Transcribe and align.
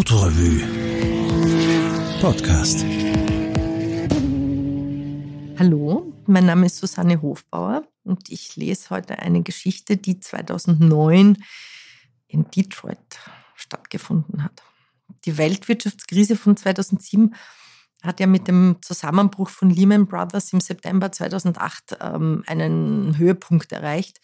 Autorevue 0.00 0.62
Podcast. 2.22 2.86
Hallo, 5.58 6.14
mein 6.24 6.46
Name 6.46 6.64
ist 6.64 6.78
Susanne 6.78 7.20
Hofbauer 7.20 7.86
und 8.04 8.30
ich 8.30 8.56
lese 8.56 8.88
heute 8.88 9.18
eine 9.18 9.42
Geschichte, 9.42 9.98
die 9.98 10.18
2009 10.18 11.44
in 12.28 12.50
Detroit 12.50 12.96
stattgefunden 13.54 14.42
hat. 14.42 14.62
Die 15.26 15.36
Weltwirtschaftskrise 15.36 16.34
von 16.34 16.56
2007 16.56 17.34
hat 18.02 18.20
ja 18.20 18.26
mit 18.26 18.48
dem 18.48 18.76
Zusammenbruch 18.80 19.50
von 19.50 19.68
Lehman 19.68 20.06
Brothers 20.06 20.54
im 20.54 20.60
September 20.60 21.12
2008 21.12 21.98
ähm, 22.00 22.42
einen 22.46 23.18
Höhepunkt 23.18 23.70
erreicht. 23.70 24.18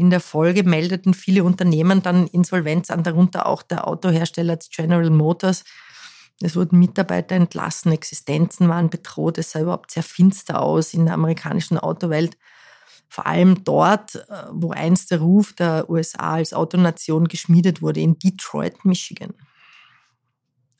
In 0.00 0.08
der 0.08 0.20
Folge 0.20 0.62
meldeten 0.62 1.12
viele 1.12 1.44
Unternehmen 1.44 2.02
dann 2.02 2.26
Insolvenz 2.28 2.90
an, 2.90 3.02
darunter 3.02 3.44
auch 3.44 3.62
der 3.62 3.86
Autohersteller 3.86 4.58
General 4.74 5.10
Motors. 5.10 5.62
Es 6.40 6.56
wurden 6.56 6.78
Mitarbeiter 6.78 7.34
entlassen, 7.34 7.92
Existenzen 7.92 8.70
waren 8.70 8.88
bedroht, 8.88 9.36
es 9.36 9.50
sah 9.50 9.60
überhaupt 9.60 9.90
sehr 9.90 10.02
finster 10.02 10.62
aus 10.62 10.94
in 10.94 11.04
der 11.04 11.12
amerikanischen 11.12 11.76
Autowelt. 11.76 12.38
Vor 13.10 13.26
allem 13.26 13.62
dort, 13.62 14.14
äh, 14.14 14.44
wo 14.50 14.70
einst 14.70 15.10
der 15.10 15.20
Ruf 15.20 15.52
der 15.52 15.90
USA 15.90 16.32
als 16.36 16.54
Autonation 16.54 17.28
geschmiedet 17.28 17.82
wurde, 17.82 18.00
in 18.00 18.18
Detroit, 18.18 18.86
Michigan. 18.86 19.34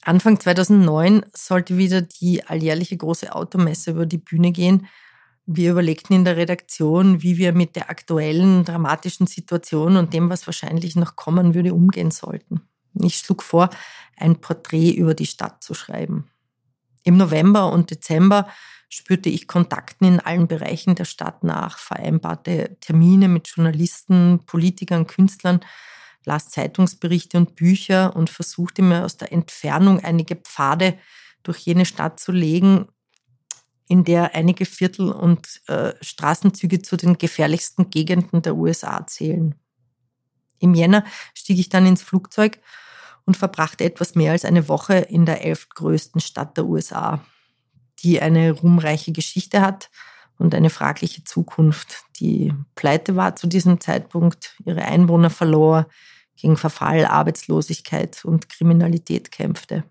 Anfang 0.01 0.41
2009 0.41 1.27
sollte 1.35 1.77
wieder 1.77 2.01
die 2.01 2.43
alljährliche 2.47 2.97
große 2.97 3.35
Automesse 3.35 3.91
über 3.91 4.07
die 4.07 4.17
Bühne 4.17 4.51
gehen. 4.51 4.87
Wir 5.53 5.73
überlegten 5.73 6.15
in 6.15 6.25
der 6.25 6.37
Redaktion, 6.37 7.25
wie 7.25 7.37
wir 7.37 7.53
mit 7.53 7.75
der 7.75 7.91
aktuellen 7.91 8.65
dramatischen 8.65 9.27
Situation 9.27 9.97
und 9.97 10.15
dem, 10.15 10.31
was 10.31 10.47
wahrscheinlich 10.47 10.95
noch 10.95 11.17
kommen 11.17 11.57
würde, 11.57 11.75
umgehen 11.75 12.13
sollten. 12.13 12.61
Ich 13.03 13.17
schlug 13.17 13.43
vor, 13.43 13.69
ein 14.17 14.41
Porträt 14.41 14.93
über 14.93 15.13
die 15.13 15.27
Stadt 15.27 15.61
zu 15.65 15.75
schreiben. 15.75 16.31
Im 17.03 17.17
November 17.17 17.73
und 17.73 17.91
Dezember 17.91 18.47
spürte 18.89 19.29
ich 19.29 19.49
Kontakten 19.49 20.07
in 20.07 20.21
allen 20.21 20.47
Bereichen 20.47 20.95
der 20.95 21.05
Stadt 21.05 21.43
nach, 21.43 21.79
vereinbarte 21.79 22.77
Termine 22.81 23.27
mit 23.27 23.49
Journalisten, 23.49 24.45
Politikern, 24.47 25.09
Künstlern, 25.09 25.59
las 26.25 26.51
Zeitungsberichte 26.51 27.37
und 27.39 27.57
Bücher 27.57 28.15
und 28.15 28.31
versuchte 28.31 28.83
mir 28.83 29.05
aus 29.05 29.17
der 29.17 29.33
Entfernung 29.33 29.99
einige 29.99 30.37
Pfade 30.37 30.97
durch 31.43 31.59
jene 31.59 31.87
Stadt 31.87 32.21
zu 32.21 32.31
legen, 32.31 32.87
in 33.91 34.05
der 34.05 34.37
einige 34.37 34.67
Viertel 34.67 35.11
und 35.11 35.63
äh, 35.67 35.93
Straßenzüge 36.01 36.81
zu 36.81 36.97
den 36.97 37.19
gefährlichsten 37.19 37.91
Gegenden 37.91 38.41
der 38.41 38.55
USA 38.55 39.05
zählen. 39.05 39.57
Im 40.61 40.75
Jänner 40.75 41.05
stieg 41.35 41.59
ich 41.59 41.71
dann 41.71 41.87
ins 41.87 42.01
Flugzeug 42.01 42.61
und 43.25 43.37
verbrachte 43.37 43.83
etwas 43.83 44.15
mehr 44.15 44.31
als 44.31 44.45
eine 44.45 44.69
Woche 44.69 44.95
in 44.95 45.27
der 45.27 45.45
elftgrößten 45.45 46.21
Stadt 46.21 46.57
der 46.57 46.67
USA, 46.67 47.21
die 47.99 48.23
eine 48.23 48.53
ruhmreiche 48.53 49.11
Geschichte 49.11 49.61
hat 49.61 49.91
und 50.39 50.55
eine 50.55 50.71
fragliche 50.71 51.25
Zukunft, 51.25 52.05
die 52.21 52.55
pleite 52.77 53.17
war 53.17 53.35
zu 53.35 53.49
diesem 53.49 53.81
Zeitpunkt, 53.81 54.55
ihre 54.65 54.85
Einwohner 54.85 55.31
verlor, 55.31 55.89
gegen 56.37 56.57
Verfall, 56.57 57.07
Arbeitslosigkeit 57.07 58.25
und 58.25 58.49
Kriminalität 58.49 59.33
kämpfte. 59.33 59.83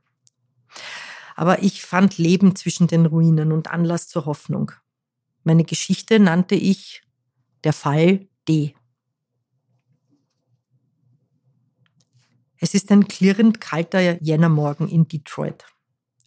Aber 1.40 1.64
ich 1.64 1.86
fand 1.86 2.18
Leben 2.18 2.58
zwischen 2.58 2.88
den 2.88 3.06
Ruinen 3.06 3.54
und 3.54 3.72
Anlass 3.72 4.09
zur 4.09 4.26
Hoffnung. 4.26 4.73
Meine 5.45 5.64
Geschichte 5.64 6.20
nannte 6.20 6.56
ich 6.56 7.02
Der 7.64 7.72
Fall 7.72 8.28
D. 8.50 8.76
Es 12.58 12.73
ist 12.73 12.92
ein 12.92 13.08
klirrend 13.08 13.62
kalter 13.62 14.22
Jännermorgen 14.22 14.90
in 14.90 15.08
Detroit. 15.08 15.66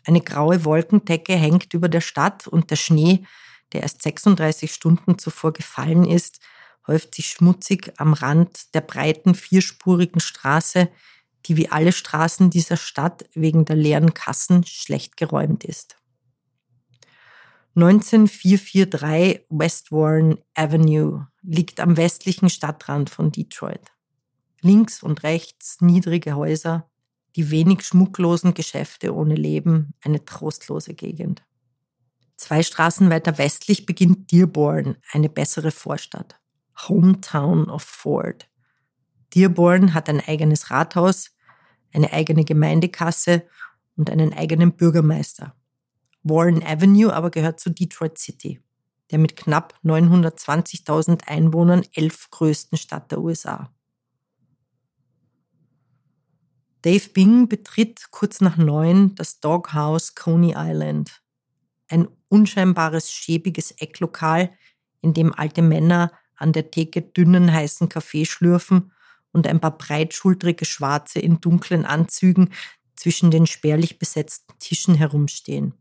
Eine 0.07 0.23
graue 0.23 0.65
Wolkendecke 0.65 1.35
hängt 1.37 1.75
über 1.75 1.91
der 1.91 2.01
Stadt 2.01 2.49
und 2.49 2.71
der 2.71 2.77
Schnee, 2.77 3.27
der 3.75 3.83
erst 3.83 4.01
36 4.01 4.73
Stunden 4.73 5.19
zuvor 5.19 5.53
gefallen 5.53 6.07
ist, 6.07 6.41
häuft 6.87 7.17
sich 7.17 7.27
schmutzig 7.27 7.93
am 7.99 8.15
Rand 8.15 8.75
der 8.75 8.81
breiten 8.81 9.35
vierspurigen 9.35 10.23
Straße, 10.23 10.89
die 11.47 11.57
wie 11.57 11.69
alle 11.69 11.93
Straßen 11.93 12.51
dieser 12.51 12.77
Stadt 12.77 13.25
wegen 13.35 13.65
der 13.65 13.77
leeren 13.77 14.15
Kassen 14.15 14.65
schlecht 14.65 15.17
geräumt 15.17 15.65
ist. 15.65 15.97
19443 17.75 19.47
West 19.49 19.93
Warren 19.93 20.39
Avenue 20.55 21.27
liegt 21.43 21.81
am 21.81 21.97
westlichen 21.97 22.51
Stadtrand 22.51 23.09
von 23.09 23.33
Detroit. 23.33 23.93
Links 24.61 25.03
und 25.03 25.23
rechts 25.23 25.81
niedrige 25.81 26.35
Häuser, 26.35 26.91
die 27.35 27.51
wenig 27.51 27.83
schmucklosen 27.83 28.55
Geschäfte 28.55 29.15
ohne 29.15 29.35
Leben, 29.35 29.95
eine 30.03 30.25
trostlose 30.25 30.95
Gegend. 30.95 31.43
Zwei 32.37 32.63
Straßen 32.63 33.09
weiter 33.09 33.39
westlich 33.39 33.87
beginnt 33.87 34.31
Dearborn, 34.33 34.97
eine 35.13 35.29
bessere 35.29 35.71
Vorstadt. 35.71 36.39
Hometown 36.89 37.71
of 37.71 37.83
Ford. 37.83 38.49
Dearborn 39.35 39.95
hat 39.95 40.09
ein 40.09 40.21
eigenes 40.21 40.71
Rathaus, 40.71 41.31
eine 41.93 42.13
eigene 42.13 42.45
Gemeindekasse 42.45 43.47
und 43.97 44.11
einen 44.11 44.33
eigenen 44.33 44.73
Bürgermeister. 44.73 45.55
Warren 46.23 46.63
Avenue 46.63 47.13
aber 47.13 47.31
gehört 47.31 47.61
zu 47.61 47.71
Detroit 47.71 48.19
City, 48.19 48.61
der 49.11 49.19
mit 49.19 49.37
knapp 49.37 49.79
920.000 49.85 51.27
Einwohnern 51.27 51.85
elf 51.95 52.31
größten 52.31 52.79
Stadt 52.79 53.11
der 53.11 53.21
USA. 53.21 53.73
Dave 56.83 57.09
Bing 57.11 57.49
betritt 57.49 58.11
kurz 58.11 58.41
nach 58.41 58.57
neun 58.57 59.15
das 59.15 59.41
Doghouse 59.41 60.15
Coney 60.15 60.55
Island, 60.57 61.23
ein 61.89 62.09
unscheinbares, 62.29 63.13
schäbiges 63.13 63.73
Ecklokal, 63.73 64.51
in 65.01 65.15
dem 65.15 65.33
alte 65.35 65.63
Männer 65.63 66.13
an 66.35 66.53
der 66.53 66.71
Theke 66.71 67.03
dünnen 67.03 67.53
heißen 67.53 67.89
Kaffee 67.89 68.25
schlürfen 68.25 68.92
und 69.33 69.47
ein 69.47 69.61
paar 69.61 69.77
breitschultrige 69.77 70.65
Schwarze 70.65 71.19
in 71.19 71.41
dunklen 71.41 71.85
Anzügen 71.85 72.51
zwischen 72.97 73.31
den 73.31 73.47
spärlich 73.47 73.99
besetzten 73.99 74.59
Tischen 74.59 74.95
herumstehen. 74.95 75.75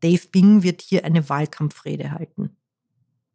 Dave 0.00 0.28
Bing 0.32 0.62
wird 0.62 0.80
hier 0.80 1.04
eine 1.04 1.28
Wahlkampfrede 1.28 2.12
halten. 2.12 2.56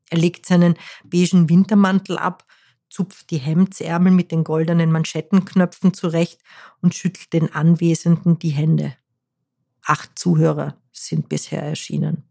Er 0.10 0.18
legt 0.18 0.46
seinen 0.46 0.76
beigen 1.04 1.50
Wintermantel 1.50 2.18
ab, 2.18 2.46
zupft 2.90 3.30
die 3.32 3.38
Hemdsärmel 3.38 4.12
mit 4.12 4.32
den 4.32 4.44
goldenen 4.44 4.92
Manschettenknöpfen 4.92 5.94
zurecht 5.94 6.42
und 6.82 6.96
schüttelt 6.96 7.34
den 7.34 7.54
Anwesenden 7.54 8.40
die 8.40 8.50
Hände. 8.50 8.96
Acht 9.84 10.18
Zuhörer 10.18 10.82
sind 10.92 11.30
bisher 11.30 11.62
erschienen. 11.62 12.24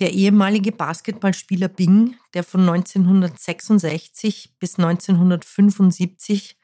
Der 0.00 0.14
ehemalige 0.14 0.72
Basketballspieler 0.72 1.68
Bing, 1.68 2.16
der 2.32 2.42
von 2.42 2.62
1966 2.62 4.56
bis 4.58 4.78
1975 4.78 6.56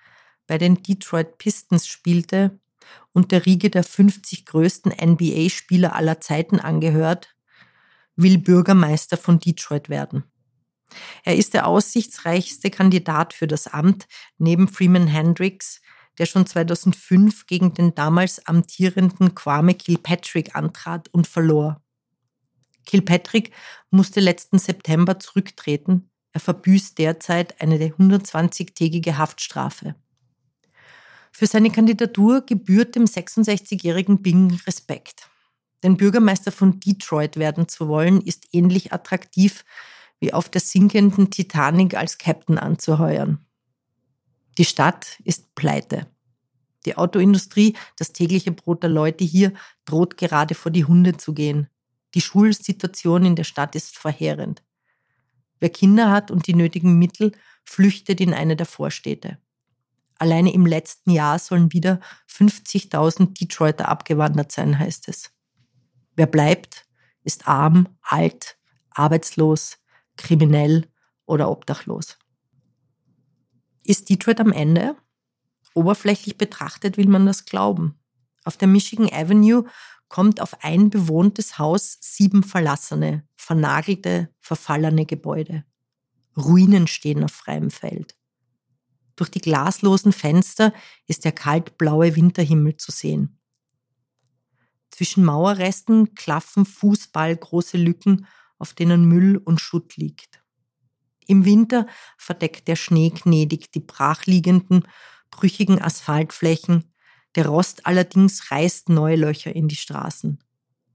bei 0.46 0.56
den 0.56 0.82
Detroit 0.82 1.36
Pistons 1.36 1.86
spielte 1.86 2.58
und 3.12 3.32
der 3.32 3.44
Riege 3.44 3.68
der 3.68 3.84
50 3.84 4.46
größten 4.46 4.90
NBA-Spieler 4.90 5.94
aller 5.94 6.18
Zeiten 6.22 6.60
angehört, 6.60 7.36
will 8.16 8.38
Bürgermeister 8.38 9.18
von 9.18 9.38
Detroit 9.38 9.90
werden. 9.90 10.24
Er 11.22 11.36
ist 11.36 11.52
der 11.52 11.66
aussichtsreichste 11.66 12.70
Kandidat 12.70 13.34
für 13.34 13.46
das 13.46 13.66
Amt 13.66 14.06
neben 14.38 14.66
Freeman 14.66 15.08
Hendricks, 15.08 15.82
der 16.16 16.24
schon 16.24 16.46
2005 16.46 17.46
gegen 17.46 17.74
den 17.74 17.94
damals 17.94 18.46
amtierenden 18.46 19.34
Kwame 19.34 19.74
Kilpatrick 19.74 20.56
antrat 20.56 21.08
und 21.12 21.26
verlor. 21.26 21.82
Kilpatrick 22.86 23.50
musste 23.90 24.20
letzten 24.20 24.58
September 24.58 25.18
zurücktreten. 25.18 26.10
Er 26.32 26.40
verbüßt 26.40 26.98
derzeit 26.98 27.60
eine 27.60 27.76
120-tägige 27.76 29.18
Haftstrafe. 29.18 29.94
Für 31.32 31.46
seine 31.46 31.70
Kandidatur 31.70 32.46
gebührt 32.46 32.94
dem 32.94 33.04
66-jährigen 33.04 34.22
Bing 34.22 34.58
Respekt. 34.66 35.28
Denn 35.82 35.98
Bürgermeister 35.98 36.50
von 36.50 36.80
Detroit 36.80 37.36
werden 37.36 37.68
zu 37.68 37.88
wollen, 37.88 38.22
ist 38.22 38.48
ähnlich 38.52 38.92
attraktiv 38.92 39.64
wie 40.18 40.32
auf 40.32 40.48
der 40.48 40.62
sinkenden 40.62 41.30
Titanic 41.30 41.94
als 41.94 42.16
Captain 42.16 42.56
anzuheuern. 42.58 43.44
Die 44.56 44.64
Stadt 44.64 45.20
ist 45.24 45.54
pleite. 45.54 46.06
Die 46.86 46.96
Autoindustrie, 46.96 47.76
das 47.96 48.12
tägliche 48.12 48.52
Brot 48.52 48.82
der 48.82 48.90
Leute 48.90 49.24
hier, 49.24 49.52
droht 49.84 50.16
gerade 50.16 50.54
vor 50.54 50.72
die 50.72 50.86
Hunde 50.86 51.16
zu 51.16 51.34
gehen. 51.34 51.68
Die 52.16 52.22
Schulsituation 52.22 53.26
in 53.26 53.36
der 53.36 53.44
Stadt 53.44 53.74
ist 53.74 53.98
verheerend. 53.98 54.64
Wer 55.60 55.68
Kinder 55.68 56.10
hat 56.10 56.30
und 56.30 56.46
die 56.46 56.54
nötigen 56.54 56.98
Mittel, 56.98 57.32
flüchtet 57.62 58.22
in 58.22 58.32
eine 58.32 58.56
der 58.56 58.64
Vorstädte. 58.64 59.38
Alleine 60.18 60.54
im 60.54 60.64
letzten 60.64 61.10
Jahr 61.10 61.38
sollen 61.38 61.74
wieder 61.74 62.00
50.000 62.30 63.38
Detroiter 63.38 63.90
abgewandert 63.90 64.50
sein, 64.50 64.78
heißt 64.78 65.08
es. 65.08 65.30
Wer 66.14 66.26
bleibt, 66.26 66.86
ist 67.22 67.46
arm, 67.46 67.86
alt, 68.00 68.56
arbeitslos, 68.88 69.76
kriminell 70.16 70.88
oder 71.26 71.50
obdachlos. 71.50 72.16
Ist 73.84 74.08
Detroit 74.08 74.40
am 74.40 74.52
Ende? 74.52 74.96
Oberflächlich 75.74 76.38
betrachtet 76.38 76.96
will 76.96 77.08
man 77.08 77.26
das 77.26 77.44
glauben. 77.44 78.00
Auf 78.44 78.56
der 78.56 78.68
Michigan 78.68 79.12
Avenue 79.12 79.66
kommt 80.08 80.40
auf 80.40 80.62
ein 80.62 80.90
bewohntes 80.90 81.58
Haus 81.58 81.98
sieben 82.00 82.42
verlassene, 82.42 83.26
vernagelte, 83.36 84.30
verfallene 84.40 85.06
Gebäude. 85.06 85.64
Ruinen 86.36 86.86
stehen 86.86 87.24
auf 87.24 87.32
freiem 87.32 87.70
Feld. 87.70 88.16
Durch 89.16 89.30
die 89.30 89.40
glaslosen 89.40 90.12
Fenster 90.12 90.72
ist 91.06 91.24
der 91.24 91.32
kaltblaue 91.32 92.14
Winterhimmel 92.14 92.76
zu 92.76 92.92
sehen. 92.92 93.40
Zwischen 94.90 95.24
Mauerresten 95.24 96.14
klaffen 96.14 96.64
fußballgroße 96.64 97.78
Lücken, 97.78 98.26
auf 98.58 98.74
denen 98.74 99.06
Müll 99.06 99.38
und 99.38 99.60
Schutt 99.60 99.96
liegt. 99.96 100.42
Im 101.26 101.44
Winter 101.44 101.86
verdeckt 102.16 102.68
der 102.68 102.76
Schnee 102.76 103.10
gnädig 103.10 103.72
die 103.72 103.80
brachliegenden, 103.80 104.86
brüchigen 105.30 105.82
Asphaltflächen, 105.82 106.92
der 107.36 107.46
Rost 107.46 107.86
allerdings 107.86 108.50
reißt 108.50 108.88
neue 108.88 109.16
Löcher 109.16 109.54
in 109.54 109.68
die 109.68 109.76
Straßen. 109.76 110.38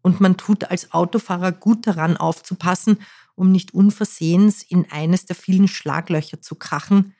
Und 0.01 0.19
man 0.19 0.37
tut 0.37 0.65
als 0.65 0.91
Autofahrer 0.91 1.51
gut 1.51 1.87
daran 1.87 2.17
aufzupassen, 2.17 2.97
um 3.35 3.51
nicht 3.51 3.73
unversehens 3.73 4.63
in 4.63 4.91
eines 4.91 5.25
der 5.25 5.35
vielen 5.35 5.67
Schlaglöcher 5.67 6.41
zu 6.41 6.55
krachen, 6.55 7.13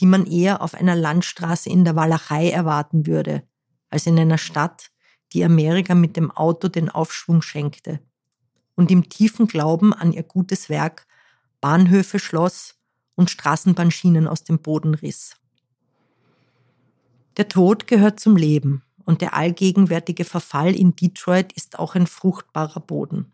die 0.00 0.06
man 0.06 0.26
eher 0.26 0.62
auf 0.62 0.74
einer 0.74 0.96
Landstraße 0.96 1.68
in 1.68 1.84
der 1.84 1.94
Walachei 1.94 2.50
erwarten 2.50 3.06
würde, 3.06 3.42
als 3.90 4.06
in 4.06 4.18
einer 4.18 4.38
Stadt, 4.38 4.90
die 5.32 5.44
Amerika 5.44 5.94
mit 5.94 6.16
dem 6.16 6.30
Auto 6.30 6.68
den 6.68 6.88
Aufschwung 6.88 7.42
schenkte 7.42 8.00
und 8.74 8.90
im 8.90 9.08
tiefen 9.08 9.46
Glauben 9.46 9.92
an 9.92 10.12
ihr 10.12 10.22
gutes 10.22 10.68
Werk 10.68 11.06
Bahnhöfe 11.60 12.18
schloss 12.18 12.74
und 13.14 13.30
Straßenbahnschienen 13.30 14.26
aus 14.26 14.44
dem 14.44 14.60
Boden 14.60 14.94
riss. 14.94 15.36
Der 17.36 17.48
Tod 17.48 17.86
gehört 17.86 18.20
zum 18.20 18.36
Leben 18.36 18.82
und 19.04 19.20
der 19.20 19.34
allgegenwärtige 19.34 20.24
Verfall 20.24 20.74
in 20.74 20.94
Detroit 20.94 21.52
ist 21.52 21.78
auch 21.78 21.94
ein 21.94 22.06
fruchtbarer 22.06 22.80
Boden. 22.80 23.32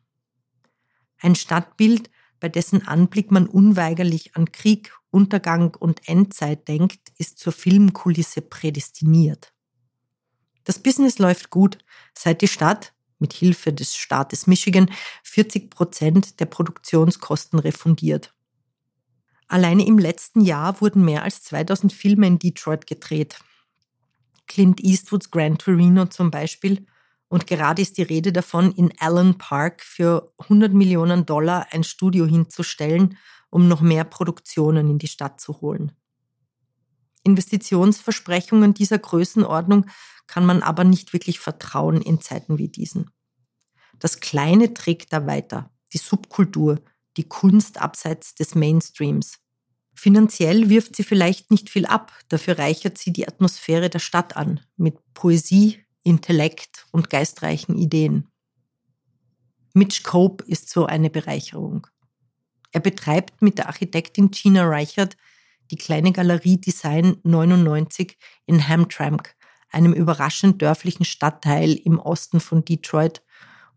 Ein 1.20 1.34
Stadtbild, 1.34 2.10
bei 2.38 2.48
dessen 2.48 2.86
Anblick 2.86 3.32
man 3.32 3.48
unweigerlich 3.48 4.36
an 4.36 4.52
Krieg, 4.52 4.96
Untergang 5.10 5.74
und 5.74 6.08
Endzeit 6.08 6.68
denkt, 6.68 7.12
ist 7.16 7.38
zur 7.38 7.52
Filmkulisse 7.52 8.42
prädestiniert. 8.42 9.52
Das 10.64 10.78
Business 10.78 11.18
läuft 11.18 11.50
gut, 11.50 11.78
seit 12.14 12.42
die 12.42 12.48
Stadt, 12.48 12.92
mit 13.18 13.32
Hilfe 13.32 13.72
des 13.72 13.96
Staates 13.96 14.46
Michigan, 14.46 14.90
40 15.24 15.70
Prozent 15.70 16.38
der 16.38 16.46
Produktionskosten 16.46 17.58
refundiert. 17.58 18.32
Alleine 19.48 19.86
im 19.86 19.98
letzten 19.98 20.42
Jahr 20.42 20.80
wurden 20.80 21.04
mehr 21.04 21.24
als 21.24 21.42
2000 21.42 21.92
Filme 21.92 22.26
in 22.26 22.38
Detroit 22.38 22.86
gedreht. 22.86 23.38
Clint 24.48 24.82
Eastwoods 24.82 25.30
Gran 25.30 25.58
Torino 25.58 26.06
zum 26.06 26.30
Beispiel. 26.30 26.86
Und 27.28 27.46
gerade 27.46 27.82
ist 27.82 27.98
die 27.98 28.02
Rede 28.02 28.32
davon, 28.32 28.72
in 28.72 28.92
Allen 28.98 29.38
Park 29.38 29.82
für 29.82 30.32
100 30.38 30.72
Millionen 30.72 31.26
Dollar 31.26 31.66
ein 31.70 31.84
Studio 31.84 32.26
hinzustellen, 32.26 33.16
um 33.50 33.68
noch 33.68 33.82
mehr 33.82 34.04
Produktionen 34.04 34.90
in 34.90 34.98
die 34.98 35.08
Stadt 35.08 35.40
zu 35.40 35.60
holen. 35.60 35.92
Investitionsversprechungen 37.24 38.74
dieser 38.74 38.98
Größenordnung 38.98 39.86
kann 40.26 40.46
man 40.46 40.62
aber 40.62 40.84
nicht 40.84 41.12
wirklich 41.12 41.38
vertrauen 41.38 42.00
in 42.00 42.20
Zeiten 42.20 42.58
wie 42.58 42.68
diesen. 42.68 43.10
Das 43.98 44.20
Kleine 44.20 44.74
trägt 44.74 45.12
da 45.12 45.26
weiter, 45.26 45.70
die 45.92 45.98
Subkultur, 45.98 46.80
die 47.16 47.24
Kunst 47.28 47.80
abseits 47.80 48.34
des 48.34 48.54
Mainstreams. 48.54 49.38
Finanziell 49.98 50.70
wirft 50.70 50.94
sie 50.94 51.02
vielleicht 51.02 51.50
nicht 51.50 51.70
viel 51.70 51.84
ab, 51.84 52.12
dafür 52.28 52.56
reichert 52.56 52.98
sie 52.98 53.12
die 53.12 53.26
Atmosphäre 53.26 53.90
der 53.90 53.98
Stadt 53.98 54.36
an, 54.36 54.60
mit 54.76 54.94
Poesie, 55.12 55.80
Intellekt 56.04 56.86
und 56.92 57.10
geistreichen 57.10 57.76
Ideen. 57.76 58.28
Mitch 59.74 60.04
Cope 60.04 60.44
ist 60.44 60.70
so 60.70 60.86
eine 60.86 61.10
Bereicherung. 61.10 61.88
Er 62.70 62.78
betreibt 62.78 63.42
mit 63.42 63.58
der 63.58 63.66
Architektin 63.66 64.30
Gina 64.30 64.68
Reichert 64.68 65.16
die 65.72 65.76
kleine 65.76 66.12
Galerie 66.12 66.60
Design 66.60 67.16
99 67.24 68.16
in 68.46 68.68
Hamtramck, 68.68 69.34
einem 69.68 69.92
überraschend 69.92 70.62
dörflichen 70.62 71.06
Stadtteil 71.06 71.72
im 71.72 71.98
Osten 71.98 72.38
von 72.38 72.64
Detroit, 72.64 73.20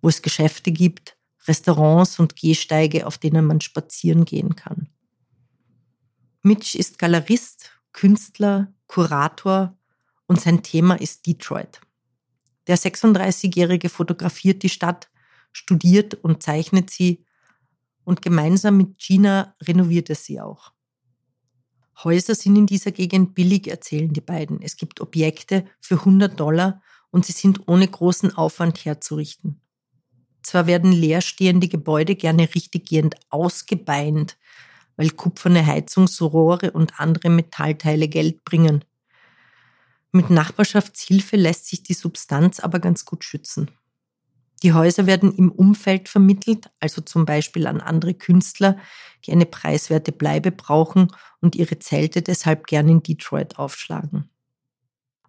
wo 0.04 0.10
es 0.10 0.22
Geschäfte 0.22 0.72
gibt, 0.72 1.18
Restaurants 1.48 2.20
und 2.20 2.36
Gehsteige, 2.36 3.08
auf 3.08 3.18
denen 3.18 3.44
man 3.44 3.60
spazieren 3.60 4.24
gehen 4.24 4.56
kann. 4.56 4.88
Mitch 6.44 6.76
ist 6.76 6.98
Galerist, 6.98 7.72
Künstler, 7.94 8.74
Kurator 8.88 9.78
und 10.26 10.42
sein 10.42 10.64
Thema 10.64 10.96
ist 10.96 11.28
Detroit. 11.28 11.82
Der 12.68 12.78
36-Jährige 12.78 13.90
fotografiert 13.90 14.64
die 14.64 14.70
Stadt, 14.70 15.10
studiert 15.52 16.16
und 16.16 16.42
zeichnet 16.42 16.90
sie 16.90 17.26
und 18.04 18.22
gemeinsam 18.22 18.78
mit 18.78 18.98
Gina 18.98 19.54
renoviert 19.62 20.10
er 20.10 20.16
sie 20.16 20.42
auch. 20.42 20.74
Häuser 22.04 22.34
sind 22.34 22.56
in 22.56 22.66
dieser 22.66 22.92
Gegend 22.92 23.36
billig, 23.36 23.68
erzählen 23.68 24.12
die 24.12 24.22
beiden. 24.22 24.62
Es 24.62 24.78
gibt 24.78 25.02
Objekte 25.02 25.66
für 25.80 25.96
100 25.96 26.40
Dollar 26.40 26.82
und 27.12 27.26
sie 27.26 27.34
sind 27.34 27.68
ohne 27.68 27.88
großen 27.88 28.36
Aufwand 28.36 28.84
herzurichten. 28.84 29.62
Zwar 30.42 30.66
werden 30.66 30.92
leerstehende 30.92 31.68
Gebäude 31.68 32.16
gerne 32.16 32.50
richtiggehend 32.56 33.16
ausgebeint, 33.30 34.38
weil 35.02 35.10
kupferne 35.10 35.66
Heizungsrohre 35.66 36.70
und 36.74 37.00
andere 37.00 37.32
Metallteile 37.32 38.08
Geld 38.08 38.46
bringen. 38.46 38.86
Mit 40.12 40.30
Nachbarschaftshilfe 40.30 41.38
lässt 41.38 41.66
sich 41.66 41.82
die 41.82 41.96
Substanz 41.96 42.60
aber 42.60 42.78
ganz 42.78 43.04
gut 43.04 43.24
schützen. 43.24 43.72
Die 44.62 44.74
Häuser 44.74 45.08
werden 45.08 45.34
im 45.36 45.52
Umfeld 45.52 46.08
vermittelt, 46.08 46.70
also 46.80 47.02
zum 47.02 47.26
Beispiel 47.26 47.66
an 47.66 47.82
andere 47.82 48.14
Künstler, 48.14 48.78
die 49.26 49.32
eine 49.32 49.48
preiswerte 49.48 50.12
Bleibe 50.12 50.52
brauchen 50.52 51.08
und 51.40 51.56
ihre 51.56 51.80
Zelte 51.80 52.22
deshalb 52.22 52.68
gern 52.68 52.88
in 52.88 53.02
Detroit 53.02 53.58
aufschlagen. 53.58 54.30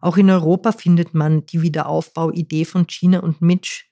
Auch 0.02 0.18
in 0.18 0.28
Europa 0.28 0.72
findet 0.72 1.14
man 1.14 1.46
die 1.46 1.62
Wiederaufbauidee 1.62 2.66
von 2.66 2.86
Gina 2.86 3.20
und 3.20 3.40
Mitch, 3.40 3.86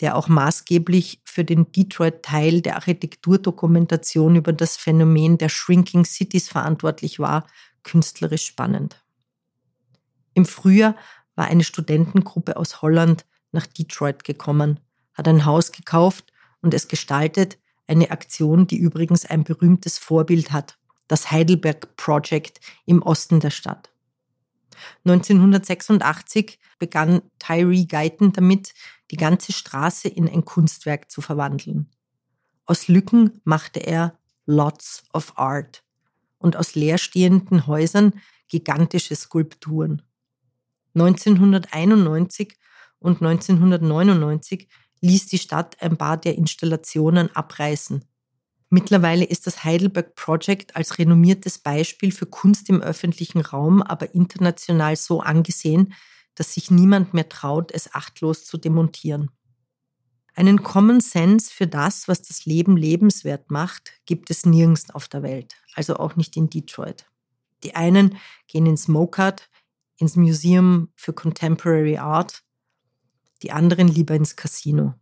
der 0.00 0.16
auch 0.16 0.28
maßgeblich 0.28 1.20
für 1.24 1.44
den 1.44 1.70
Detroit-Teil 1.70 2.60
der 2.60 2.76
Architekturdokumentation 2.76 4.36
über 4.36 4.52
das 4.52 4.76
Phänomen 4.76 5.38
der 5.38 5.48
Shrinking 5.48 6.04
Cities 6.04 6.48
verantwortlich 6.48 7.18
war, 7.18 7.46
künstlerisch 7.82 8.44
spannend. 8.46 9.02
Im 10.34 10.46
Frühjahr 10.46 10.96
war 11.36 11.46
eine 11.46 11.64
Studentengruppe 11.64 12.56
aus 12.56 12.82
Holland 12.82 13.24
nach 13.52 13.66
Detroit 13.66 14.24
gekommen, 14.24 14.80
hat 15.14 15.28
ein 15.28 15.44
Haus 15.44 15.72
gekauft 15.72 16.32
und 16.60 16.74
es 16.74 16.88
gestaltet, 16.88 17.58
eine 17.86 18.10
Aktion, 18.10 18.66
die 18.66 18.78
übrigens 18.78 19.26
ein 19.26 19.44
berühmtes 19.44 19.98
Vorbild 19.98 20.52
hat, 20.52 20.78
das 21.06 21.30
Heidelberg 21.30 21.96
Project 21.96 22.60
im 22.86 23.02
Osten 23.02 23.40
der 23.40 23.50
Stadt. 23.50 23.93
1986 25.04 26.58
begann 26.78 27.22
Tyree 27.38 27.84
Guyton 27.84 28.32
damit, 28.32 28.74
die 29.10 29.16
ganze 29.16 29.52
Straße 29.52 30.08
in 30.08 30.28
ein 30.28 30.44
Kunstwerk 30.44 31.10
zu 31.10 31.20
verwandeln. 31.20 31.90
Aus 32.66 32.88
Lücken 32.88 33.40
machte 33.44 33.80
er 33.80 34.18
Lots 34.46 35.04
of 35.12 35.38
Art 35.38 35.84
und 36.38 36.56
aus 36.56 36.74
leerstehenden 36.74 37.66
Häusern 37.66 38.20
gigantische 38.48 39.16
Skulpturen. 39.16 40.02
1991 40.94 42.56
und 42.98 43.22
1999 43.22 44.68
ließ 45.00 45.26
die 45.26 45.38
Stadt 45.38 45.80
ein 45.82 45.96
paar 45.96 46.16
der 46.16 46.36
Installationen 46.36 47.34
abreißen. 47.34 48.04
Mittlerweile 48.74 49.24
ist 49.24 49.46
das 49.46 49.62
Heidelberg 49.62 50.16
Project 50.16 50.74
als 50.74 50.98
renommiertes 50.98 51.60
Beispiel 51.60 52.10
für 52.10 52.26
Kunst 52.26 52.68
im 52.68 52.82
öffentlichen 52.82 53.40
Raum 53.40 53.80
aber 53.80 54.16
international 54.16 54.96
so 54.96 55.20
angesehen, 55.20 55.94
dass 56.34 56.54
sich 56.54 56.72
niemand 56.72 57.14
mehr 57.14 57.28
traut, 57.28 57.70
es 57.70 57.94
achtlos 57.94 58.44
zu 58.44 58.58
demontieren. 58.58 59.30
Einen 60.34 60.64
Common 60.64 61.00
Sense 61.00 61.52
für 61.54 61.68
das, 61.68 62.08
was 62.08 62.22
das 62.22 62.46
Leben 62.46 62.76
lebenswert 62.76 63.48
macht, 63.48 63.92
gibt 64.06 64.28
es 64.30 64.44
nirgends 64.44 64.90
auf 64.90 65.06
der 65.06 65.22
Welt, 65.22 65.54
also 65.76 65.98
auch 65.98 66.16
nicht 66.16 66.36
in 66.36 66.50
Detroit. 66.50 67.06
Die 67.62 67.76
einen 67.76 68.18
gehen 68.48 68.66
ins 68.66 68.88
Mokart, 68.88 69.50
ins 69.98 70.16
Museum 70.16 70.88
für 70.96 71.12
Contemporary 71.12 71.98
Art, 71.98 72.42
die 73.44 73.52
anderen 73.52 73.86
lieber 73.86 74.16
ins 74.16 74.34
Casino. 74.34 74.94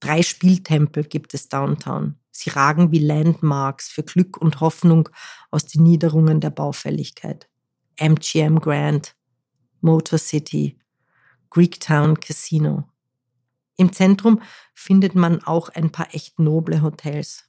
Drei 0.00 0.22
Spieltempel 0.22 1.04
gibt 1.04 1.32
es 1.32 1.48
downtown. 1.48 2.16
Sie 2.38 2.50
ragen 2.50 2.92
wie 2.92 3.00
Landmarks 3.00 3.88
für 3.88 4.04
Glück 4.04 4.36
und 4.36 4.60
Hoffnung 4.60 5.08
aus 5.50 5.66
den 5.66 5.82
Niederungen 5.82 6.40
der 6.40 6.50
Baufälligkeit. 6.50 7.48
MGM 7.96 8.60
Grand, 8.60 9.16
Motor 9.80 10.20
City, 10.20 10.78
Greektown 11.50 12.20
Casino. 12.20 12.84
Im 13.76 13.92
Zentrum 13.92 14.40
findet 14.72 15.16
man 15.16 15.42
auch 15.42 15.70
ein 15.70 15.90
paar 15.90 16.14
echt 16.14 16.38
noble 16.38 16.80
Hotels. 16.80 17.48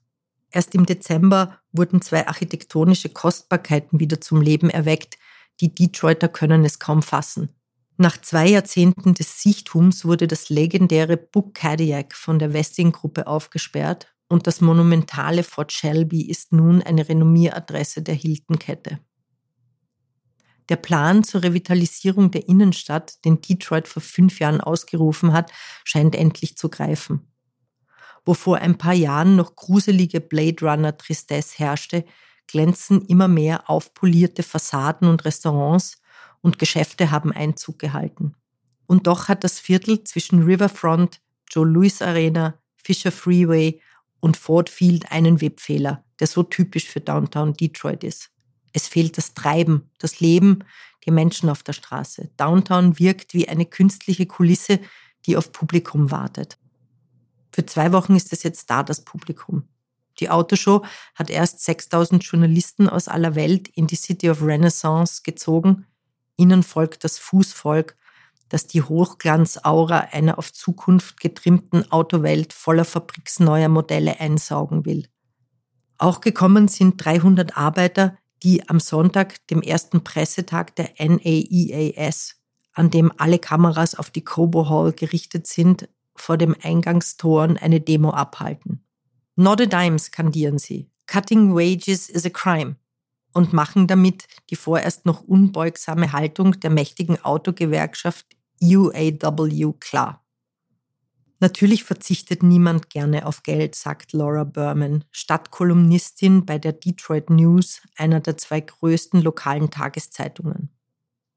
Erst 0.50 0.74
im 0.74 0.88
Dezember 0.88 1.60
wurden 1.72 2.02
zwei 2.02 2.28
architektonische 2.28 3.10
Kostbarkeiten 3.10 4.00
wieder 4.00 4.20
zum 4.20 4.42
Leben 4.42 4.72
erweckt, 4.72 5.20
Die 5.60 5.76
Detroiter 5.76 6.30
können 6.30 6.66
es 6.66 6.80
kaum 6.80 7.04
fassen. 7.04 7.50
Nach 7.98 8.20
zwei 8.20 8.48
Jahrzehnten 8.48 9.14
des 9.14 9.44
Sichtums 9.44 10.04
wurde 10.04 10.26
das 10.26 10.50
legendäre 10.50 11.16
Book 11.16 11.54
Cadillac 11.54 12.16
von 12.16 12.40
der 12.40 12.54
Westing-Gruppe 12.54 13.28
aufgesperrt 13.28 14.08
und 14.30 14.48
das 14.48 14.62
monumentale 14.62 15.44
Fort 15.44 15.74
Shelby 15.74 16.22
ist 16.22 16.54
nun 16.54 16.82
eine 16.82 17.10
Renommieradresse 17.10 18.02
der 18.02 18.16
Hilton-Kette. 18.16 19.00
Der 20.70 20.76
Plan 20.76 21.24
zur 21.24 21.42
Revitalisierung 21.42 22.30
der 22.30 22.48
Innenstadt, 22.48 23.26
den 23.26 23.42
Detroit 23.42 23.88
vor 23.88 24.04
fünf 24.04 24.40
Jahren 24.40 24.62
ausgerufen 24.62 25.34
hat, 25.34 25.52
scheint 25.84 26.16
endlich 26.16 26.56
zu 26.58 26.70
greifen. 26.70 27.28
Wo 28.24 28.36
vor 28.36 28.58
ein 28.58 28.78
paar 28.78 28.94
Jahren 28.94 29.36
noch 29.36 29.56
gruselige 29.56 30.22
Blade 30.22 30.64
Runner 30.64 30.96
Tristesse 30.96 31.58
herrschte, 31.58 32.06
glänzen 32.46 33.02
immer 33.02 33.28
mehr 33.28 33.68
aufpolierte 33.68 34.44
Fassaden 34.44 35.08
und 35.08 35.26
Restaurants 35.26 36.02
und 36.42 36.60
Geschäfte 36.60 37.10
haben 37.10 37.32
Einzug 37.32 37.80
gehalten. 37.80 38.36
Und 38.86 39.08
doch 39.08 39.28
hat 39.28 39.44
das 39.44 39.60
Viertel 39.60 40.04
zwischen 40.04 40.44
Riverfront, 40.44 41.20
Joe 41.50 41.66
Louis 41.66 42.02
Arena, 42.04 42.60
Fisher 42.76 43.12
Freeway 43.12 43.82
und 44.20 44.38
Ford 44.38 44.70
Field 44.70 45.12
einen 45.12 45.42
Webfehler, 45.42 46.04
der 46.20 46.28
so 46.28 46.44
typisch 46.44 46.86
für 46.86 47.00
Downtown 47.00 47.54
Detroit 47.54 48.04
ist. 48.04 48.30
Es 48.74 48.88
fehlt 48.88 49.18
das 49.18 49.34
Treiben, 49.34 49.90
das 49.98 50.20
Leben, 50.20 50.64
die 51.06 51.12
Menschen 51.12 51.50
auf 51.50 51.64
der 51.64 51.74
Straße. 51.74 52.30
Downtown 52.38 53.00
wirkt 53.00 53.34
wie 53.34 53.48
eine 53.48 53.66
künstliche 53.66 54.26
Kulisse, 54.26 54.80
die 55.26 55.38
auf 55.38 55.52
Publikum 55.52 56.12
wartet. 56.12 56.58
Für 57.52 57.66
zwei 57.66 57.92
Wochen 57.92 58.16
ist 58.16 58.32
es 58.32 58.44
jetzt 58.44 58.70
da, 58.70 58.84
das 58.84 59.04
Publikum. 59.04 59.64
Die 60.20 60.30
Autoshow 60.30 60.86
hat 61.16 61.30
erst 61.30 61.62
6000 61.62 62.24
Journalisten 62.24 62.90
aus 62.90 63.08
aller 63.08 63.36
Welt 63.36 63.70
in 63.70 63.88
die 63.88 63.96
City 63.96 64.30
of 64.30 64.44
Renaissance 64.44 65.22
gezogen. 65.24 65.86
Ihnen 66.36 66.64
folgt 66.64 67.04
das 67.04 67.18
Fußvolk, 67.18 67.96
das 68.50 68.68
die 68.68 68.82
Hochglanzaura 68.82 70.10
einer 70.12 70.38
auf 70.38 70.52
Zukunft 70.52 71.20
getrimmten 71.20 71.90
Autowelt 71.92 72.52
voller 72.52 72.86
fabriksneuer 72.86 73.70
Modelle 73.70 74.20
einsaugen 74.20 74.86
will. 74.86 75.08
Auch 75.98 76.22
gekommen 76.22 76.68
sind 76.68 77.04
300 77.04 77.58
Arbeiter, 77.58 78.18
die 78.44 78.68
am 78.70 78.80
Sonntag, 78.80 79.46
dem 79.48 79.62
ersten 79.62 80.04
Pressetag 80.04 80.76
der 80.76 80.92
NAEAS, 80.98 82.38
an 82.74 82.90
dem 82.90 83.12
alle 83.18 83.40
Kameras 83.40 83.96
auf 83.96 84.10
die 84.10 84.24
Cobo 84.24 84.70
Hall 84.70 84.94
gerichtet 84.94 85.46
sind, 85.48 85.90
vor 86.16 86.38
dem 86.38 86.56
Eingangstoren 86.62 87.58
eine 87.58 87.82
Demo 87.82 88.12
abhalten. 88.12 88.84
Not 89.36 89.62
a 89.62 89.66
dime 89.66 90.00
skandieren 90.00 90.58
sie. 90.58 90.90
Cutting 91.08 91.56
wages 91.56 92.10
is 92.10 92.26
a 92.26 92.30
crime 92.30 92.76
und 93.34 93.54
machen 93.54 93.88
damit 93.88 94.28
die 94.50 94.56
vorerst 94.56 95.06
noch 95.06 95.22
unbeugsame 95.22 96.12
Haltung 96.12 96.60
der 96.60 96.70
mächtigen 96.70 97.24
Autogewerkschaft 97.24 98.28
UAW 98.62 99.74
klar. 99.80 100.26
Natürlich 101.42 101.86
verzichtet 101.86 102.44
niemand 102.44 102.90
gerne 102.90 103.26
auf 103.26 103.44
Geld, 103.44 103.74
sagt 103.76 104.12
Laura 104.12 104.44
Berman, 104.44 105.06
Stadtkolumnistin 105.12 106.46
bei 106.46 106.58
der 106.58 106.74
Detroit 106.74 107.30
News, 107.30 107.82
einer 107.96 108.20
der 108.20 108.38
zwei 108.38 108.60
größten 108.60 109.22
lokalen 109.22 109.70
Tageszeitungen. 109.70 110.70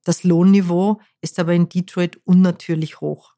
Das 0.03 0.25
Lohnniveau 0.25 1.01
ist 1.21 1.39
aber 1.39 1.55
in 1.55 1.69
Detroit 1.69 2.21
unnatürlich 2.25 3.01
hoch. 3.01 3.35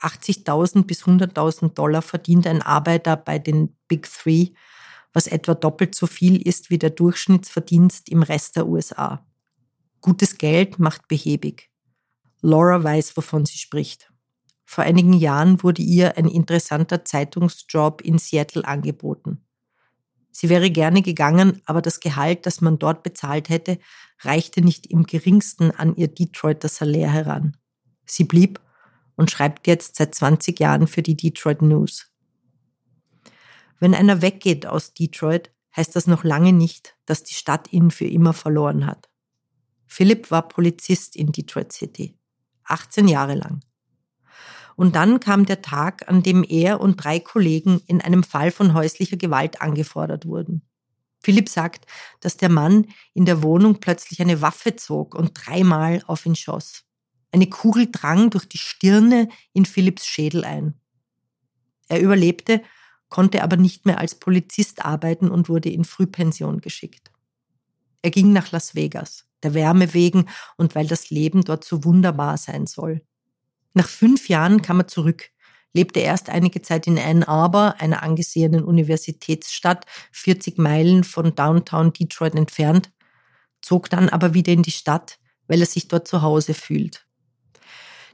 80.000 0.00 0.84
bis 0.84 1.02
100.000 1.02 1.74
Dollar 1.74 2.02
verdient 2.02 2.46
ein 2.46 2.62
Arbeiter 2.62 3.16
bei 3.16 3.40
den 3.40 3.76
Big 3.88 4.08
Three, 4.08 4.50
was 5.12 5.26
etwa 5.26 5.54
doppelt 5.54 5.96
so 5.96 6.06
viel 6.06 6.40
ist 6.40 6.70
wie 6.70 6.78
der 6.78 6.90
Durchschnittsverdienst 6.90 8.08
im 8.08 8.22
Rest 8.22 8.54
der 8.54 8.68
USA. 8.68 9.26
Gutes 10.00 10.38
Geld 10.38 10.78
macht 10.78 11.08
behäbig. 11.08 11.70
Laura 12.40 12.82
weiß, 12.82 13.16
wovon 13.16 13.44
sie 13.46 13.58
spricht. 13.58 14.12
Vor 14.64 14.84
einigen 14.84 15.14
Jahren 15.14 15.62
wurde 15.62 15.82
ihr 15.82 16.16
ein 16.18 16.28
interessanter 16.28 17.04
Zeitungsjob 17.04 18.02
in 18.02 18.18
Seattle 18.18 18.64
angeboten. 18.64 19.44
Sie 20.30 20.48
wäre 20.48 20.70
gerne 20.70 21.02
gegangen, 21.02 21.62
aber 21.64 21.82
das 21.82 22.00
Gehalt, 22.00 22.46
das 22.46 22.60
man 22.60 22.78
dort 22.78 23.02
bezahlt 23.02 23.48
hätte, 23.48 23.78
reichte 24.20 24.60
nicht 24.62 24.86
im 24.86 25.04
geringsten 25.04 25.70
an 25.70 25.96
ihr 25.96 26.08
Detroiter 26.08 26.68
Salär 26.68 27.10
heran. 27.10 27.56
Sie 28.06 28.24
blieb 28.24 28.60
und 29.16 29.30
schreibt 29.30 29.66
jetzt 29.66 29.96
seit 29.96 30.14
20 30.14 30.60
Jahren 30.60 30.86
für 30.86 31.02
die 31.02 31.16
Detroit 31.16 31.62
News. 31.62 32.12
Wenn 33.80 33.94
einer 33.94 34.22
weggeht 34.22 34.66
aus 34.66 34.94
Detroit, 34.94 35.50
heißt 35.76 35.96
das 35.96 36.06
noch 36.06 36.24
lange 36.24 36.52
nicht, 36.52 36.96
dass 37.06 37.24
die 37.24 37.34
Stadt 37.34 37.72
ihn 37.72 37.90
für 37.90 38.06
immer 38.06 38.32
verloren 38.32 38.86
hat. 38.86 39.08
Philipp 39.86 40.30
war 40.30 40.46
Polizist 40.48 41.16
in 41.16 41.32
Detroit 41.32 41.72
City, 41.72 42.17
18 42.70 43.08
Jahre 43.08 43.34
lang. 43.34 43.60
Und 44.76 44.94
dann 44.94 45.18
kam 45.18 45.44
der 45.44 45.60
Tag, 45.60 46.08
an 46.08 46.22
dem 46.22 46.44
er 46.44 46.80
und 46.80 47.02
drei 47.02 47.18
Kollegen 47.18 47.80
in 47.86 48.00
einem 48.00 48.22
Fall 48.22 48.52
von 48.52 48.74
häuslicher 48.74 49.16
Gewalt 49.16 49.60
angefordert 49.60 50.24
wurden. 50.24 50.62
Philipp 51.20 51.48
sagt, 51.48 51.86
dass 52.20 52.36
der 52.36 52.48
Mann 52.48 52.86
in 53.12 53.24
der 53.24 53.42
Wohnung 53.42 53.80
plötzlich 53.80 54.20
eine 54.20 54.40
Waffe 54.40 54.76
zog 54.76 55.14
und 55.14 55.32
dreimal 55.34 56.02
auf 56.06 56.24
ihn 56.26 56.36
schoss. 56.36 56.84
Eine 57.32 57.48
Kugel 57.48 57.88
drang 57.90 58.30
durch 58.30 58.46
die 58.46 58.58
Stirne 58.58 59.28
in 59.52 59.66
Philipps 59.66 60.06
Schädel 60.06 60.44
ein. 60.44 60.74
Er 61.88 62.00
überlebte, 62.00 62.62
konnte 63.08 63.42
aber 63.42 63.56
nicht 63.56 63.86
mehr 63.86 63.98
als 63.98 64.14
Polizist 64.14 64.84
arbeiten 64.84 65.30
und 65.30 65.48
wurde 65.48 65.70
in 65.70 65.84
Frühpension 65.84 66.60
geschickt. 66.60 67.10
Er 68.02 68.10
ging 68.10 68.32
nach 68.32 68.52
Las 68.52 68.74
Vegas, 68.74 69.26
der 69.42 69.54
Wärme 69.54 69.94
wegen 69.94 70.26
und 70.56 70.74
weil 70.74 70.86
das 70.86 71.10
Leben 71.10 71.44
dort 71.44 71.64
so 71.64 71.84
wunderbar 71.84 72.36
sein 72.36 72.66
soll. 72.66 73.02
Nach 73.74 73.88
fünf 73.88 74.28
Jahren 74.28 74.62
kam 74.62 74.80
er 74.80 74.88
zurück, 74.88 75.30
lebte 75.72 76.00
erst 76.00 76.30
einige 76.30 76.62
Zeit 76.62 76.86
in 76.86 76.98
Ann 76.98 77.22
Arbor, 77.22 77.76
einer 77.78 78.02
angesehenen 78.02 78.64
Universitätsstadt, 78.64 79.84
40 80.12 80.58
Meilen 80.58 81.04
von 81.04 81.34
Downtown 81.34 81.92
Detroit 81.92 82.34
entfernt, 82.34 82.90
zog 83.60 83.90
dann 83.90 84.08
aber 84.08 84.34
wieder 84.34 84.52
in 84.52 84.62
die 84.62 84.70
Stadt, 84.70 85.18
weil 85.46 85.60
er 85.60 85.66
sich 85.66 85.88
dort 85.88 86.08
zu 86.08 86.22
Hause 86.22 86.54
fühlt. 86.54 87.06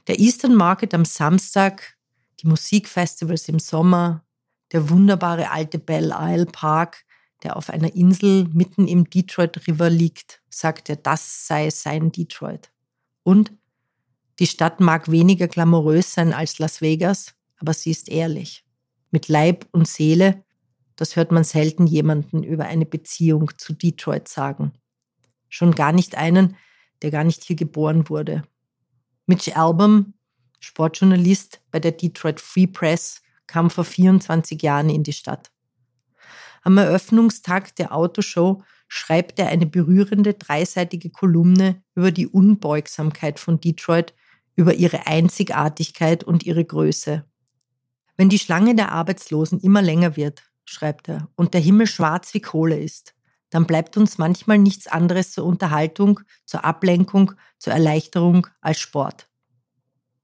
Der 0.07 0.19
Eastern 0.19 0.53
Market 0.53 0.93
am 0.93 1.05
Samstag, 1.05 1.95
die 2.41 2.47
Musikfestivals 2.47 3.49
im 3.49 3.59
Sommer, 3.59 4.23
der 4.71 4.89
wunderbare 4.89 5.49
alte 5.51 5.79
Belle 5.79 6.15
Isle 6.19 6.45
Park, 6.45 7.05
der 7.43 7.57
auf 7.57 7.69
einer 7.69 7.95
Insel 7.95 8.47
mitten 8.53 8.87
im 8.87 9.09
Detroit 9.09 9.67
River 9.67 9.89
liegt, 9.89 10.41
sagt 10.49 10.89
er, 10.89 10.95
das 10.95 11.47
sei 11.47 11.69
sein 11.69 12.11
Detroit. 12.11 12.71
Und 13.23 13.51
die 14.39 14.47
Stadt 14.47 14.79
mag 14.79 15.09
weniger 15.09 15.47
glamourös 15.47 16.13
sein 16.13 16.33
als 16.33 16.59
Las 16.59 16.81
Vegas, 16.81 17.35
aber 17.57 17.73
sie 17.73 17.91
ist 17.91 18.09
ehrlich. 18.09 18.63
Mit 19.11 19.27
Leib 19.27 19.67
und 19.71 19.87
Seele, 19.87 20.43
das 20.95 21.15
hört 21.15 21.31
man 21.31 21.43
selten 21.43 21.87
jemanden 21.87 22.43
über 22.43 22.65
eine 22.65 22.85
Beziehung 22.85 23.51
zu 23.57 23.73
Detroit 23.73 24.27
sagen. 24.27 24.73
Schon 25.49 25.73
gar 25.73 25.91
nicht 25.91 26.15
einen, 26.15 26.57
der 27.01 27.11
gar 27.11 27.23
nicht 27.23 27.43
hier 27.43 27.55
geboren 27.55 28.09
wurde. 28.09 28.43
Mitch 29.25 29.55
Album, 29.55 30.13
Sportjournalist 30.59 31.61
bei 31.71 31.79
der 31.79 31.91
Detroit 31.91 32.39
Free 32.39 32.67
Press, 32.67 33.21
kam 33.47 33.69
vor 33.69 33.83
24 33.83 34.61
Jahren 34.61 34.89
in 34.89 35.03
die 35.03 35.13
Stadt. 35.13 35.51
Am 36.65 36.79
Eröffnungstag 36.79 37.75
der 37.75 37.93
Autoshow 37.93 38.63
schreibt 38.87 39.37
er 39.37 39.49
eine 39.49 39.67
berührende 39.67 40.33
dreiseitige 40.33 41.11
Kolumne 41.11 41.83
über 41.93 42.09
die 42.09 42.25
Unbeugsamkeit 42.25 43.39
von 43.39 43.59
Detroit 43.59 44.15
über 44.55 44.73
ihre 44.73 45.05
Einzigartigkeit 45.05 46.23
und 46.23 46.43
ihre 46.43 46.65
Größe. 46.65 47.23
Wenn 48.17 48.29
die 48.29 48.39
Schlange 48.39 48.73
der 48.73 48.91
Arbeitslosen 48.91 49.59
immer 49.59 49.83
länger 49.83 50.15
wird, 50.15 50.41
schreibt 50.65 51.07
er, 51.07 51.29
und 51.35 51.53
der 51.53 51.61
Himmel 51.61 51.85
schwarz 51.85 52.33
wie 52.33 52.41
Kohle 52.41 52.79
ist, 52.79 53.13
dann 53.51 53.67
bleibt 53.67 53.95
uns 53.95 54.17
manchmal 54.17 54.57
nichts 54.57 54.87
anderes 54.87 55.33
zur 55.33 55.45
Unterhaltung, 55.45 56.21
zur 56.45 56.65
Ablenkung, 56.65 57.33
zur 57.59 57.73
Erleichterung 57.73 58.47
als 58.61 58.79
Sport. 58.79 59.29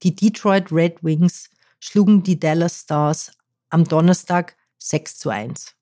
Die 0.02 0.16
Detroit 0.16 0.72
Red 0.72 1.04
Wings 1.04 1.50
schlugen 1.78 2.24
die 2.24 2.40
Dallas 2.40 2.80
Stars 2.80 3.30
am 3.68 3.84
Donnerstag 3.84 4.56
6 4.78 5.20
zu 5.20 5.30
1. 5.30 5.76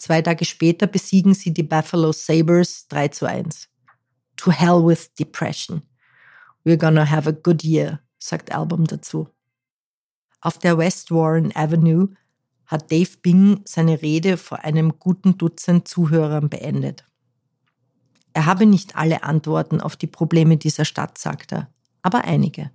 Zwei 0.00 0.22
Tage 0.22 0.46
später 0.46 0.86
besiegen 0.86 1.34
sie 1.34 1.52
die 1.52 1.62
Buffalo 1.62 2.12
Sabres 2.12 2.88
3 2.88 3.08
zu 3.08 3.26
1. 3.26 3.68
To 4.36 4.50
hell 4.50 4.82
with 4.82 5.12
depression. 5.14 5.82
We're 6.64 6.78
gonna 6.78 7.10
have 7.10 7.28
a 7.28 7.32
good 7.32 7.62
year, 7.62 8.00
sagt 8.18 8.50
Album 8.50 8.86
dazu. 8.86 9.28
Auf 10.40 10.56
der 10.56 10.78
West 10.78 11.10
Warren 11.10 11.54
Avenue 11.54 12.08
hat 12.64 12.90
Dave 12.90 13.10
Bing 13.20 13.60
seine 13.66 14.00
Rede 14.00 14.38
vor 14.38 14.64
einem 14.64 14.98
guten 14.98 15.36
Dutzend 15.36 15.86
Zuhörern 15.86 16.48
beendet. 16.48 17.04
Er 18.32 18.46
habe 18.46 18.64
nicht 18.64 18.96
alle 18.96 19.22
Antworten 19.22 19.82
auf 19.82 19.96
die 19.96 20.06
Probleme 20.06 20.56
dieser 20.56 20.86
Stadt, 20.86 21.18
sagt 21.18 21.52
er, 21.52 21.68
aber 22.00 22.24
einige. 22.24 22.70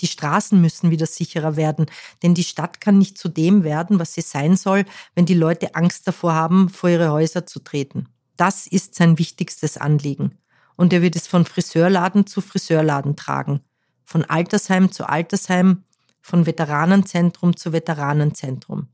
Die 0.00 0.06
Straßen 0.06 0.60
müssen 0.60 0.90
wieder 0.90 1.06
sicherer 1.06 1.56
werden, 1.56 1.86
denn 2.22 2.34
die 2.34 2.44
Stadt 2.44 2.80
kann 2.80 2.98
nicht 2.98 3.18
zu 3.18 3.28
dem 3.28 3.64
werden, 3.64 3.98
was 3.98 4.14
sie 4.14 4.20
sein 4.20 4.56
soll, 4.56 4.84
wenn 5.14 5.26
die 5.26 5.34
Leute 5.34 5.74
Angst 5.74 6.06
davor 6.06 6.34
haben, 6.34 6.68
vor 6.68 6.90
ihre 6.90 7.10
Häuser 7.10 7.46
zu 7.46 7.60
treten. 7.60 8.08
Das 8.36 8.66
ist 8.66 8.94
sein 8.94 9.18
wichtigstes 9.18 9.78
Anliegen. 9.78 10.38
und 10.76 10.92
er 10.92 11.02
wird 11.02 11.16
es 11.16 11.26
von 11.26 11.44
Friseurladen 11.44 12.26
zu 12.26 12.40
Friseurladen 12.40 13.16
tragen, 13.16 13.60
von 14.04 14.24
Altersheim 14.24 14.92
zu 14.92 15.08
Altersheim, 15.08 15.84
von 16.20 16.44
Veteranenzentrum 16.46 17.56
zu 17.56 17.72
Veteranenzentrum. 17.72 18.88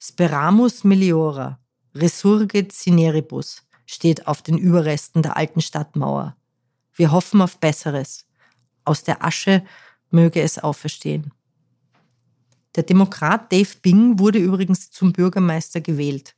Speramus 0.00 0.82
meliora, 0.82 1.60
resurget 1.94 2.72
cineribus 2.72 3.62
steht 3.86 4.26
auf 4.26 4.42
den 4.42 4.58
Überresten 4.58 5.22
der 5.22 5.36
alten 5.36 5.60
Stadtmauer. 5.60 6.36
Wir 6.94 7.12
hoffen 7.12 7.40
auf 7.40 7.58
Besseres. 7.58 8.26
Aus 8.84 9.04
der 9.04 9.24
Asche 9.24 9.62
möge 10.12 10.40
es 10.40 10.58
auferstehen. 10.58 11.32
Der 12.74 12.82
Demokrat 12.84 13.52
Dave 13.52 13.68
Bing 13.82 14.18
wurde 14.18 14.38
übrigens 14.38 14.90
zum 14.90 15.12
Bürgermeister 15.12 15.80
gewählt. 15.80 16.36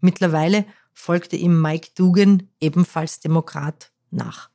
Mittlerweile 0.00 0.66
folgte 0.92 1.36
ihm 1.36 1.60
Mike 1.60 1.90
Dugan, 1.96 2.48
ebenfalls 2.60 3.20
Demokrat, 3.20 3.92
nach. 4.10 4.50